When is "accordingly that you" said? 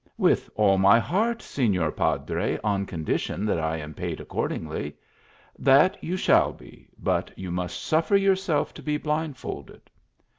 4.19-6.17